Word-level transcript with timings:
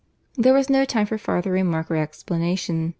There 0.35 0.55
was 0.55 0.67
no 0.67 0.83
time 0.83 1.05
for 1.05 1.19
farther 1.19 1.51
remark 1.51 1.91
or 1.91 1.95
explanation. 1.97 2.89